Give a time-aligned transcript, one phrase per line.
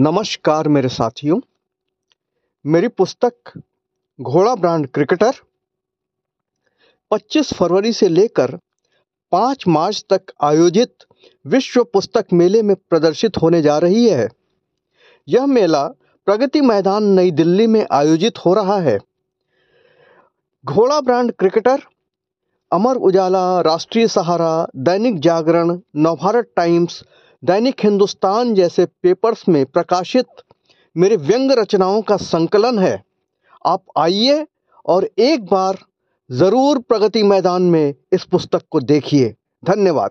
[0.00, 1.40] नमस्कार मेरे साथियों।
[2.66, 3.32] मेरी पुस्तक
[4.20, 5.32] घोड़ा ब्रांड क्रिकेटर
[7.10, 8.58] 25 फरवरी से लेकर
[9.32, 10.94] 5 मार्च तक आयोजित
[11.46, 14.28] विश्व पुस्तक मेले में प्रदर्शित होने जा रही है।
[15.28, 15.88] यह मेला
[16.26, 18.98] प्रगति मैदान नई दिल्ली में आयोजित हो रहा है।
[20.64, 21.78] घोड़ा ब्रांड क्रिकेटर,
[22.72, 27.04] अमर उजाला, राष्ट्रीय सहारा, दैनिक जागरण, नवभारत टाइम्स
[27.42, 30.26] दैनिक हिंदुस्तान जैसे पेपर्स में प्रकाशित
[30.96, 33.02] मेरे व्यंग रचनाओं का संकलन है।
[33.66, 34.46] आप आइए
[34.86, 35.78] और एक बार
[36.30, 40.10] ज़रूर प्रगति मैदान में इस पुस्तक को देखिए। धन्यवाद।